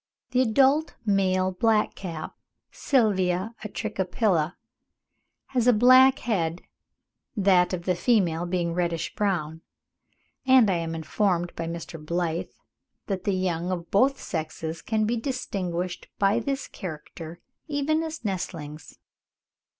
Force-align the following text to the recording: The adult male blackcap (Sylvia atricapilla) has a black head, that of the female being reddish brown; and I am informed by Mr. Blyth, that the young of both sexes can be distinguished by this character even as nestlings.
The 0.31 0.41
adult 0.41 0.95
male 1.05 1.51
blackcap 1.53 2.31
(Sylvia 2.71 3.53
atricapilla) 3.63 4.55
has 5.49 5.67
a 5.67 5.73
black 5.73 6.17
head, 6.17 6.63
that 7.37 7.71
of 7.71 7.83
the 7.83 7.93
female 7.93 8.47
being 8.47 8.73
reddish 8.73 9.13
brown; 9.13 9.61
and 10.43 10.71
I 10.71 10.77
am 10.77 10.95
informed 10.95 11.55
by 11.55 11.67
Mr. 11.67 12.03
Blyth, 12.03 12.55
that 13.05 13.25
the 13.25 13.35
young 13.35 13.69
of 13.71 13.91
both 13.91 14.19
sexes 14.19 14.81
can 14.81 15.05
be 15.05 15.17
distinguished 15.17 16.07
by 16.17 16.39
this 16.39 16.67
character 16.67 17.39
even 17.67 18.01
as 18.01 18.25
nestlings. 18.25 18.97